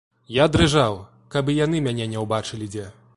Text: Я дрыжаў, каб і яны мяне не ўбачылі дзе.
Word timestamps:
Я 0.35 0.45
дрыжаў, 0.53 0.97
каб 1.35 1.53
і 1.53 1.57
яны 1.65 1.85
мяне 1.89 2.11
не 2.15 2.19
ўбачылі 2.27 2.71
дзе. 2.77 2.91